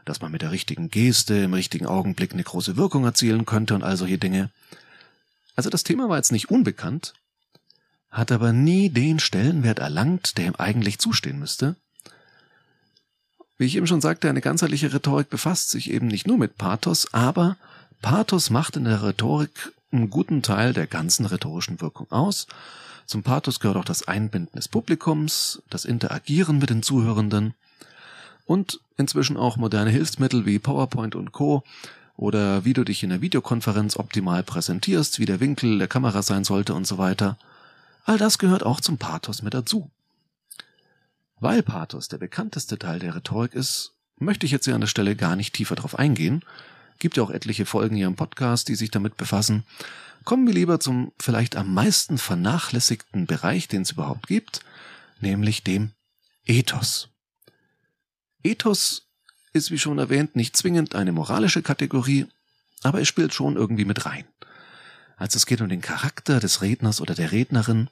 dass 0.05 0.21
man 0.21 0.33
mit 0.33 0.43
der 0.43 0.51
richtigen 0.51 0.91
Geste 0.91 1.35
im 1.35 1.55
richtigen 1.55 1.87
Augenblick 1.87 2.33
eine 2.33 2.45
große 2.45 2.77
Wirkung 2.77 3.05
erzielen 3.05 3.47
könnte 3.47 3.75
und 3.75 3.83
all 3.83 3.97
solche 3.97 4.19
Dinge. 4.19 4.51
Also 5.57 5.71
das 5.71 5.85
Thema 5.85 6.09
war 6.09 6.17
jetzt 6.17 6.33
nicht 6.33 6.51
unbekannt, 6.51 7.15
hat 8.11 8.33
aber 8.33 8.53
nie 8.53 8.91
den 8.91 9.19
Stellenwert 9.19 9.79
erlangt, 9.79 10.39
der 10.39 10.47
ihm 10.47 10.57
eigentlich 10.57 10.99
zustehen 10.99 11.39
müsste. 11.39 11.77
Wie 13.57 13.67
ich 13.67 13.77
eben 13.77 13.87
schon 13.87 14.01
sagte, 14.01 14.29
eine 14.29 14.41
ganzheitliche 14.41 14.93
Rhetorik 14.93 15.31
befasst 15.31 15.71
sich 15.71 15.91
eben 15.91 16.09
nicht 16.09 16.27
nur 16.27 16.39
mit 16.39 16.59
Pathos, 16.59 17.13
aber 17.15 17.57
Pathos 18.03 18.51
macht 18.51 18.77
in 18.77 18.85
der 18.85 19.03
Rhetorik 19.03 19.73
einen 19.93 20.11
guten 20.11 20.43
Teil 20.43 20.73
der 20.73 20.87
ganzen 20.87 21.25
rhetorischen 21.25 21.81
Wirkung 21.81 22.11
aus. 22.11 22.47
Zum 23.07 23.23
Pathos 23.23 23.61
gehört 23.61 23.77
auch 23.77 23.85
das 23.85 24.09
Einbinden 24.09 24.57
des 24.57 24.69
Publikums, 24.69 25.63
das 25.71 25.85
Interagieren 25.85 26.59
mit 26.59 26.71
den 26.71 26.83
Zuhörenden 26.83 27.55
und 28.45 28.81
inzwischen 28.97 29.37
auch 29.37 29.57
moderne 29.57 29.91
Hilfsmittel 29.91 30.47
wie 30.47 30.59
PowerPoint 30.59 31.15
und 31.15 31.33
Co. 31.33 31.63
oder 32.17 32.65
wie 32.65 32.73
du 32.73 32.85
dich 32.85 33.03
in 33.03 33.11
der 33.11 33.21
Videokonferenz 33.21 33.97
optimal 33.97 34.43
präsentierst, 34.43 35.19
wie 35.19 35.27
der 35.27 35.41
Winkel 35.41 35.79
der 35.79 35.89
Kamera 35.89 36.23
sein 36.23 36.45
sollte 36.45 36.75
und 36.75 36.87
so 36.87 36.99
weiter. 36.99 37.39
All 38.05 38.19
das 38.19 38.39
gehört 38.39 38.65
auch 38.65 38.81
zum 38.81 38.99
Pathos 38.99 39.43
mit 39.43 39.55
dazu. 39.55 39.91
Weil 41.41 41.63
Pathos 41.63 42.09
der 42.09 42.19
bekannteste 42.19 42.79
Teil 42.79 42.99
der 42.99 43.17
Rhetorik 43.17 43.55
ist, 43.55 43.93
möchte 44.19 44.47
ich 44.47 44.53
jetzt 44.53 44.67
hier 44.67 44.75
an 44.75 44.81
der 44.81 44.89
Stelle 44.89 45.17
gar 45.17 45.37
nicht 45.37 45.55
tiefer 45.55 45.75
drauf 45.75 45.99
eingehen, 45.99 46.45
Gibt 46.99 47.17
ja 47.17 47.23
auch 47.23 47.31
etliche 47.31 47.67
Folgen 47.67 47.97
hier 47.97 48.07
im 48.07 48.17
Podcast, 48.17 48.69
die 48.69 48.77
sich 48.77 48.91
damit 48.91 49.17
befassen. 49.17 49.65
Kommen 50.25 50.47
wir 50.47 50.55
lieber 50.55 50.81
zum 50.81 51.13
vielleicht 51.21 51.57
am 51.57 51.75
meisten 51.75 52.19
vernachlässigten 52.19 53.27
Bereich, 53.27 53.69
den 53.69 53.83
es 53.83 53.91
überhaupt 53.91 54.27
gibt, 54.27 54.61
nämlich 55.21 55.63
dem 55.63 55.91
Ethos. 56.47 57.11
Ethos 58.45 59.03
ist, 59.53 59.71
wie 59.71 59.79
schon 59.79 59.99
erwähnt, 59.99 60.37
nicht 60.37 60.57
zwingend 60.57 60.95
eine 60.95 61.13
moralische 61.13 61.63
Kategorie, 61.63 62.27
aber 62.83 63.01
es 63.01 63.09
spielt 63.09 63.35
schon 63.35 63.57
irgendwie 63.57 63.85
mit 63.85 64.07
rein. 64.07 64.25
Also 65.17 65.37
es 65.37 65.47
geht 65.47 65.61
um 65.61 65.69
den 65.69 65.81
Charakter 65.81 66.41
des 66.41 66.61
Redners 66.61 67.01
oder 67.01 67.15
der 67.15 67.33
Rednerin, 67.33 67.89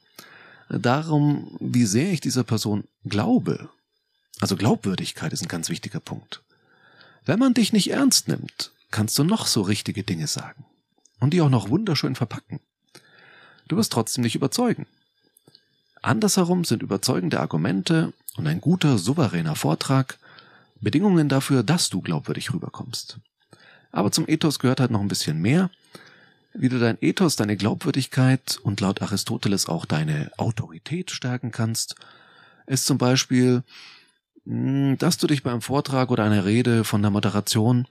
darum, 0.68 1.56
wie 1.60 1.86
sehr 1.86 2.12
ich 2.12 2.20
dieser 2.20 2.44
Person 2.44 2.84
glaube. 3.04 3.68
Also 4.40 4.56
Glaubwürdigkeit 4.56 5.32
ist 5.32 5.42
ein 5.42 5.48
ganz 5.48 5.68
wichtiger 5.68 6.00
Punkt. 6.00 6.42
Wenn 7.24 7.38
man 7.38 7.54
dich 7.54 7.72
nicht 7.72 7.90
ernst 7.90 8.28
nimmt, 8.28 8.72
kannst 8.90 9.18
du 9.18 9.24
noch 9.24 9.46
so 9.46 9.62
richtige 9.62 10.02
Dinge 10.02 10.26
sagen 10.26 10.64
und 11.20 11.32
die 11.32 11.40
auch 11.40 11.50
noch 11.50 11.68
wunderschön 11.68 12.16
verpacken. 12.16 12.60
Du 13.68 13.76
wirst 13.76 13.92
trotzdem 13.92 14.24
nicht 14.24 14.34
überzeugen. 14.34 14.86
Andersherum 16.02 16.64
sind 16.64 16.82
überzeugende 16.82 17.38
Argumente 17.38 18.12
und 18.36 18.46
ein 18.48 18.60
guter, 18.60 18.98
souveräner 18.98 19.54
Vortrag 19.54 20.18
Bedingungen 20.82 21.28
dafür, 21.28 21.62
dass 21.62 21.88
du 21.88 22.02
glaubwürdig 22.02 22.52
rüberkommst. 22.52 23.18
Aber 23.92 24.10
zum 24.10 24.28
Ethos 24.28 24.58
gehört 24.58 24.80
halt 24.80 24.90
noch 24.90 25.00
ein 25.00 25.08
bisschen 25.08 25.40
mehr. 25.40 25.70
Wie 26.54 26.68
du 26.68 26.78
dein 26.78 26.98
Ethos, 27.00 27.36
deine 27.36 27.56
Glaubwürdigkeit 27.56 28.58
und 28.62 28.80
laut 28.80 29.00
Aristoteles 29.00 29.68
auch 29.68 29.86
deine 29.86 30.30
Autorität 30.36 31.10
stärken 31.10 31.50
kannst, 31.50 31.94
ist 32.66 32.84
zum 32.84 32.98
Beispiel, 32.98 33.62
hm, 34.44 34.98
dass 34.98 35.16
du 35.16 35.26
dich 35.26 35.42
beim 35.42 35.62
Vortrag 35.62 36.10
oder 36.10 36.24
einer 36.24 36.44
Rede 36.44 36.84
von 36.84 37.00
der 37.00 37.10
Moderation 37.10 37.86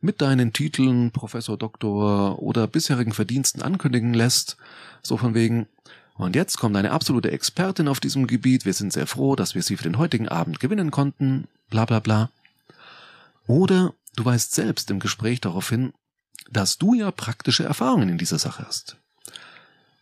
mit 0.00 0.20
deinen 0.20 0.52
Titeln 0.52 1.12
Professor, 1.12 1.56
Doktor 1.56 2.42
oder 2.42 2.66
bisherigen 2.66 3.12
Verdiensten 3.12 3.62
ankündigen 3.62 4.12
lässt, 4.12 4.56
so 5.00 5.16
von 5.16 5.34
wegen, 5.34 5.68
und 6.16 6.34
jetzt 6.34 6.58
kommt 6.58 6.76
eine 6.76 6.90
absolute 6.90 7.30
Expertin 7.30 7.88
auf 7.88 8.00
diesem 8.00 8.26
Gebiet, 8.26 8.64
wir 8.64 8.74
sind 8.74 8.92
sehr 8.92 9.06
froh, 9.06 9.36
dass 9.36 9.54
wir 9.54 9.62
sie 9.62 9.76
für 9.76 9.84
den 9.84 9.98
heutigen 9.98 10.28
Abend 10.28 10.60
gewinnen 10.60 10.90
konnten, 10.90 11.46
bla 11.72 11.86
bla 11.86 12.00
bla. 12.00 12.30
Oder 13.46 13.94
du 14.14 14.24
weist 14.26 14.54
selbst 14.54 14.90
im 14.90 15.00
Gespräch 15.00 15.40
darauf 15.40 15.70
hin, 15.70 15.94
dass 16.50 16.76
du 16.76 16.92
ja 16.94 17.10
praktische 17.10 17.64
Erfahrungen 17.64 18.10
in 18.10 18.18
dieser 18.18 18.38
Sache 18.38 18.64
hast. 18.66 18.96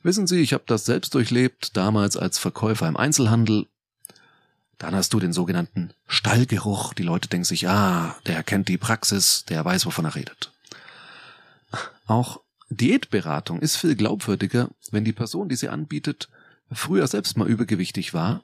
Wissen 0.02 0.26
Sie, 0.26 0.40
ich 0.40 0.52
habe 0.52 0.64
das 0.66 0.84
selbst 0.84 1.14
durchlebt, 1.14 1.76
damals 1.76 2.16
als 2.16 2.38
Verkäufer 2.38 2.88
im 2.88 2.96
Einzelhandel, 2.96 3.66
dann 4.78 4.94
hast 4.94 5.12
du 5.12 5.20
den 5.20 5.32
sogenannten 5.32 5.92
Stallgeruch. 6.08 6.94
Die 6.94 7.02
Leute 7.02 7.28
denken 7.28 7.44
sich, 7.44 7.68
ah, 7.68 8.16
der 8.26 8.42
kennt 8.42 8.68
die 8.68 8.78
Praxis, 8.78 9.44
der 9.44 9.64
weiß, 9.64 9.86
wovon 9.86 10.06
er 10.06 10.14
redet. 10.14 10.50
Auch 12.06 12.40
Diätberatung 12.70 13.60
ist 13.60 13.76
viel 13.76 13.94
glaubwürdiger, 13.94 14.70
wenn 14.90 15.04
die 15.04 15.12
Person, 15.12 15.48
die 15.48 15.56
sie 15.56 15.68
anbietet, 15.68 16.28
früher 16.72 17.06
selbst 17.06 17.36
mal 17.36 17.46
übergewichtig 17.46 18.14
war. 18.14 18.42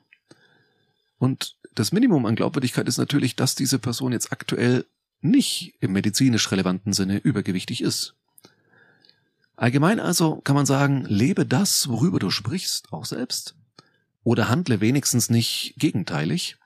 Und 1.18 1.56
das 1.74 1.92
Minimum 1.92 2.26
an 2.26 2.36
Glaubwürdigkeit 2.36 2.88
ist 2.88 2.98
natürlich, 2.98 3.36
dass 3.36 3.54
diese 3.54 3.78
Person 3.78 4.12
jetzt 4.12 4.32
aktuell 4.32 4.86
nicht 5.20 5.74
im 5.80 5.92
medizinisch 5.92 6.50
relevanten 6.50 6.92
Sinne 6.92 7.18
übergewichtig 7.18 7.82
ist. 7.82 8.14
Allgemein 9.56 10.00
also 10.00 10.36
kann 10.36 10.54
man 10.54 10.66
sagen, 10.66 11.04
lebe 11.08 11.46
das, 11.46 11.88
worüber 11.88 12.18
du 12.18 12.30
sprichst, 12.30 12.92
auch 12.92 13.06
selbst 13.06 13.54
oder 14.22 14.48
handle 14.48 14.80
wenigstens 14.80 15.30
nicht 15.30 15.74
gegenteilig. 15.78 16.56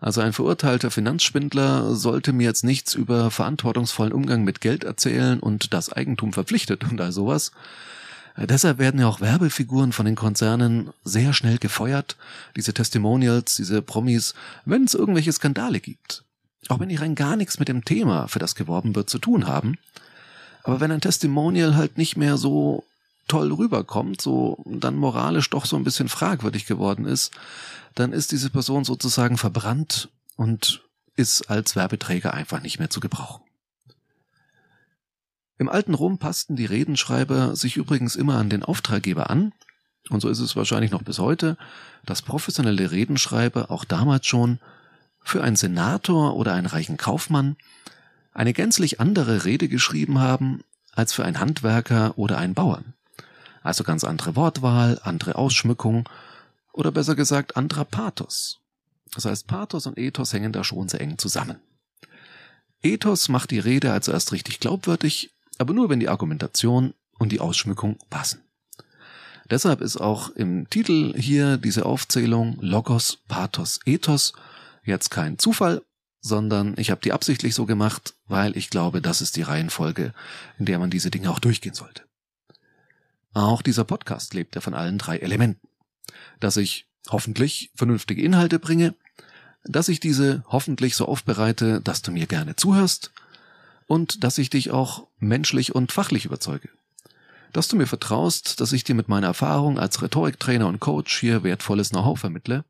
Also 0.00 0.20
ein 0.20 0.32
verurteilter 0.32 0.90
Finanzschwindler 0.90 1.94
sollte 1.94 2.32
mir 2.32 2.44
jetzt 2.44 2.64
nichts 2.64 2.94
über 2.94 3.30
verantwortungsvollen 3.30 4.12
Umgang 4.12 4.42
mit 4.42 4.60
Geld 4.60 4.84
erzählen 4.84 5.38
und 5.38 5.72
das 5.72 5.92
Eigentum 5.92 6.32
verpflichtet 6.32 6.84
und 6.84 7.00
all 7.00 7.12
sowas. 7.12 7.52
Äh, 8.36 8.46
deshalb 8.46 8.78
werden 8.78 9.00
ja 9.00 9.08
auch 9.08 9.20
Werbefiguren 9.20 9.92
von 9.92 10.06
den 10.06 10.16
Konzernen 10.16 10.90
sehr 11.04 11.32
schnell 11.32 11.58
gefeuert, 11.58 12.16
diese 12.56 12.74
Testimonials, 12.74 13.56
diese 13.56 13.82
Promis, 13.82 14.34
wenn 14.64 14.84
es 14.84 14.94
irgendwelche 14.94 15.32
Skandale 15.32 15.80
gibt. 15.80 16.24
Auch 16.68 16.80
wenn 16.80 16.88
die 16.88 16.96
rein 16.96 17.14
gar 17.14 17.36
nichts 17.36 17.58
mit 17.58 17.68
dem 17.68 17.84
Thema, 17.84 18.26
für 18.28 18.38
das 18.38 18.54
geworben 18.54 18.94
wird, 18.94 19.10
zu 19.10 19.18
tun 19.18 19.46
haben. 19.46 19.76
Aber 20.62 20.80
wenn 20.80 20.90
ein 20.90 21.02
Testimonial 21.02 21.76
halt 21.76 21.98
nicht 21.98 22.16
mehr 22.16 22.38
so 22.38 22.84
toll 23.28 23.52
rüberkommt, 23.52 24.20
so 24.20 24.62
dann 24.66 24.96
moralisch 24.96 25.50
doch 25.50 25.66
so 25.66 25.76
ein 25.76 25.84
bisschen 25.84 26.08
fragwürdig 26.08 26.66
geworden 26.66 27.04
ist, 27.04 27.32
dann 27.94 28.12
ist 28.12 28.32
diese 28.32 28.50
Person 28.50 28.84
sozusagen 28.84 29.36
verbrannt 29.36 30.08
und 30.36 30.82
ist 31.16 31.50
als 31.50 31.76
Werbeträger 31.76 32.34
einfach 32.34 32.60
nicht 32.62 32.78
mehr 32.78 32.90
zu 32.90 33.00
gebrauchen. 33.00 33.43
Im 35.58 35.68
alten 35.68 35.94
Rom 35.94 36.18
passten 36.18 36.56
die 36.56 36.66
Redenschreiber 36.66 37.54
sich 37.54 37.76
übrigens 37.76 38.16
immer 38.16 38.38
an 38.38 38.50
den 38.50 38.62
Auftraggeber 38.62 39.30
an, 39.30 39.52
und 40.10 40.20
so 40.20 40.28
ist 40.28 40.40
es 40.40 40.54
wahrscheinlich 40.54 40.90
noch 40.90 41.02
bis 41.02 41.18
heute, 41.18 41.56
dass 42.04 42.22
professionelle 42.22 42.90
Redenschreiber 42.90 43.70
auch 43.70 43.84
damals 43.84 44.26
schon 44.26 44.58
für 45.20 45.42
einen 45.42 45.56
Senator 45.56 46.36
oder 46.36 46.52
einen 46.52 46.66
reichen 46.66 46.98
Kaufmann 46.98 47.56
eine 48.32 48.52
gänzlich 48.52 49.00
andere 49.00 49.44
Rede 49.44 49.68
geschrieben 49.68 50.18
haben 50.18 50.62
als 50.92 51.14
für 51.14 51.24
einen 51.24 51.40
Handwerker 51.40 52.18
oder 52.18 52.36
einen 52.36 52.54
Bauern. 52.54 52.94
Also 53.62 53.82
ganz 53.82 54.04
andere 54.04 54.36
Wortwahl, 54.36 55.00
andere 55.02 55.36
Ausschmückung 55.36 56.08
oder 56.72 56.92
besser 56.92 57.14
gesagt 57.14 57.56
anderer 57.56 57.86
Pathos. 57.86 58.60
Das 59.14 59.24
heißt, 59.24 59.46
Pathos 59.46 59.86
und 59.86 59.96
Ethos 59.96 60.32
hängen 60.32 60.52
da 60.52 60.64
schon 60.64 60.88
sehr 60.88 61.00
eng 61.00 61.16
zusammen. 61.16 61.60
Ethos 62.82 63.30
macht 63.30 63.50
die 63.52 63.60
Rede 63.60 63.92
also 63.92 64.12
erst 64.12 64.32
richtig 64.32 64.60
glaubwürdig, 64.60 65.30
aber 65.58 65.74
nur 65.74 65.88
wenn 65.88 66.00
die 66.00 66.08
Argumentation 66.08 66.94
und 67.18 67.32
die 67.32 67.40
Ausschmückung 67.40 67.98
passen. 68.10 68.40
Deshalb 69.50 69.80
ist 69.82 69.98
auch 69.98 70.30
im 70.30 70.68
Titel 70.70 71.14
hier 71.18 71.58
diese 71.58 71.84
Aufzählung 71.84 72.56
Logos, 72.60 73.18
Pathos, 73.28 73.80
Ethos 73.84 74.32
jetzt 74.84 75.10
kein 75.10 75.38
Zufall, 75.38 75.82
sondern 76.20 76.74
ich 76.78 76.90
habe 76.90 77.02
die 77.02 77.12
absichtlich 77.12 77.54
so 77.54 77.66
gemacht, 77.66 78.14
weil 78.26 78.56
ich 78.56 78.70
glaube, 78.70 79.02
das 79.02 79.20
ist 79.20 79.36
die 79.36 79.42
Reihenfolge, 79.42 80.14
in 80.58 80.64
der 80.64 80.78
man 80.78 80.90
diese 80.90 81.10
Dinge 81.10 81.30
auch 81.30 81.38
durchgehen 81.38 81.74
sollte. 81.74 82.02
Auch 83.34 83.60
dieser 83.60 83.84
Podcast 83.84 84.32
lebt 84.32 84.54
ja 84.54 84.60
von 84.60 84.74
allen 84.74 84.96
drei 84.96 85.18
Elementen. 85.18 85.68
Dass 86.40 86.56
ich 86.56 86.86
hoffentlich 87.10 87.70
vernünftige 87.74 88.22
Inhalte 88.22 88.58
bringe, 88.58 88.94
dass 89.64 89.88
ich 89.88 90.00
diese 90.00 90.44
hoffentlich 90.48 90.96
so 90.96 91.06
aufbereite, 91.06 91.80
dass 91.80 92.00
du 92.00 92.12
mir 92.12 92.26
gerne 92.26 92.56
zuhörst 92.56 93.12
und 93.86 94.24
dass 94.24 94.38
ich 94.38 94.50
dich 94.50 94.70
auch 94.70 95.06
menschlich 95.18 95.74
und 95.74 95.92
fachlich 95.92 96.24
überzeuge. 96.24 96.68
Dass 97.52 97.68
du 97.68 97.76
mir 97.76 97.86
vertraust, 97.86 98.60
dass 98.60 98.72
ich 98.72 98.84
dir 98.84 98.94
mit 98.94 99.08
meiner 99.08 99.28
Erfahrung 99.28 99.78
als 99.78 100.02
Rhetoriktrainer 100.02 100.66
und 100.66 100.80
Coach 100.80 101.18
hier 101.18 101.44
wertvolles 101.44 101.90
Know-how 101.90 102.18
vermittle 102.18 102.64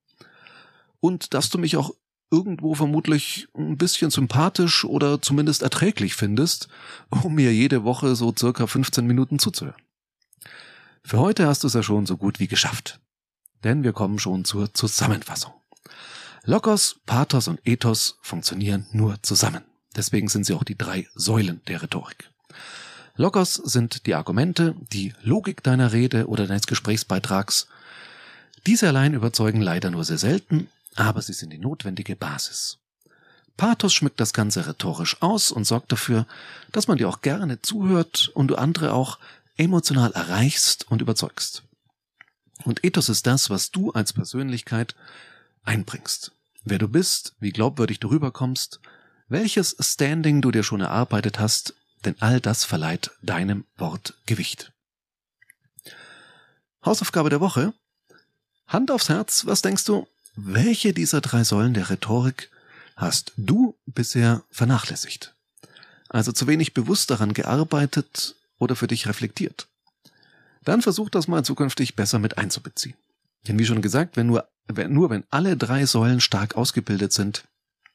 und 1.01 1.35
dass 1.35 1.51
du 1.51 1.59
mich 1.59 1.77
auch 1.77 1.93
irgendwo 2.31 2.75
vermutlich 2.75 3.49
ein 3.57 3.77
bisschen 3.77 4.11
sympathisch 4.11 4.85
oder 4.85 5.23
zumindest 5.23 5.63
erträglich 5.63 6.15
findest, 6.15 6.69
um 7.11 7.35
mir 7.35 7.55
jede 7.55 7.85
Woche 7.85 8.17
so 8.17 8.35
circa 8.37 8.67
15 8.67 9.07
Minuten 9.07 9.39
zuzuhören. 9.39 9.81
Für 11.05 11.19
heute 11.19 11.47
hast 11.47 11.63
du 11.63 11.69
es 11.69 11.75
ja 11.75 11.83
schon 11.83 12.07
so 12.07 12.17
gut 12.17 12.41
wie 12.41 12.49
geschafft. 12.49 13.01
Denn 13.63 13.83
wir 13.83 13.93
kommen 13.93 14.19
schon 14.19 14.45
zur 14.45 14.73
Zusammenfassung. 14.75 15.53
Logos, 16.45 17.01
Pathos 17.07 17.49
und 17.49 17.61
Ethos 17.65 18.19
funktionieren 18.21 18.87
nur 18.93 19.23
zusammen. 19.23 19.65
Deswegen 19.97 20.29
sind 20.29 20.47
sie 20.47 20.55
auch 20.55 20.65
die 20.65 20.79
drei 20.79 21.09
Säulen 21.15 21.61
der 21.69 21.83
Rhetorik. 21.83 22.31
Logos 23.17 23.55
sind 23.55 24.07
die 24.07 24.15
Argumente, 24.15 24.75
die 24.93 25.15
Logik 25.23 25.63
deiner 25.63 25.93
Rede 25.93 26.27
oder 26.27 26.47
deines 26.47 26.67
Gesprächsbeitrags. 26.67 27.69
Diese 28.67 28.89
allein 28.89 29.15
überzeugen 29.15 29.61
leider 29.61 29.91
nur 29.91 30.05
sehr 30.05 30.19
selten, 30.19 30.69
aber 30.97 31.23
sie 31.23 31.33
sind 31.33 31.51
die 31.51 31.59
notwendige 31.59 32.17
Basis. 32.17 32.79
Pathos 33.57 33.95
schmückt 33.95 34.19
das 34.19 34.33
Ganze 34.33 34.67
rhetorisch 34.67 35.23
aus 35.23 35.53
und 35.53 35.65
sorgt 35.65 35.93
dafür, 35.93 36.27
dass 36.73 36.89
man 36.89 36.99
dir 36.99 37.09
auch 37.09 37.21
gerne 37.21 37.63
zuhört 37.63 38.33
und 38.35 38.49
du 38.49 38.57
andere 38.57 38.93
auch 38.93 39.19
emotional 39.57 40.11
erreichst 40.13 40.91
und 40.91 41.01
überzeugst. 41.01 41.63
Und 42.65 42.85
Ethos 42.85 43.09
ist 43.09 43.27
das, 43.27 43.51
was 43.51 43.71
du 43.71 43.93
als 43.93 44.13
Persönlichkeit 44.13 44.97
einbringst. 45.63 46.33
Wer 46.65 46.79
du 46.79 46.89
bist, 46.89 47.35
wie 47.39 47.53
glaubwürdig 47.53 48.01
du 48.01 48.09
rüberkommst, 48.09 48.81
welches 49.29 49.77
Standing 49.81 50.43
du 50.43 50.51
dir 50.51 50.63
schon 50.63 50.81
erarbeitet 50.81 51.39
hast 51.39 51.75
denn 52.05 52.17
all 52.21 52.41
das 52.41 52.65
verleiht 52.65 53.11
deinem 53.23 53.65
Wort 53.77 54.15
Gewicht. 54.27 54.73
Hausaufgabe 56.85 57.31
der 57.31 57.41
Woche. 57.41 57.73
Hand 58.67 58.91
aufs 58.91 59.09
Herz, 59.09 59.47
was 59.47 59.63
denkst 59.63 59.85
du, 59.85 60.07
welche 60.37 60.93
dieser 60.93 61.21
drei 61.21 61.45
Säulen 61.45 61.75
der 61.75 61.91
Rhetorik 61.91 62.51
hast 62.97 63.33
du 63.37 63.77
bisher 63.87 64.43
vernachlässigt? 64.51 65.35
Also 66.09 66.33
zu 66.33 66.47
wenig 66.47 66.75
bewusst 66.75 67.11
daran 67.11 67.35
gearbeitet 67.35 68.37
oder 68.59 68.77
für 68.77 68.87
dich 68.87 69.07
reflektiert? 69.07 69.67
Dann 70.65 70.83
versuch 70.83 71.11
das 71.11 71.29
mal 71.29 71.45
zukünftig 71.45 71.95
besser 71.95 72.19
mit 72.19 72.39
einzubeziehen. 72.39 72.97
Denn 73.47 73.59
wie 73.59 73.67
schon 73.67 73.83
gesagt, 73.83 74.17
wenn 74.17 74.27
nur, 74.27 74.49
wenn, 74.67 74.93
nur 74.93 75.11
wenn 75.11 75.25
alle 75.31 75.57
drei 75.57 75.85
Säulen 75.87 76.21
stark 76.21 76.57
ausgebildet 76.57 77.13
sind, 77.13 77.45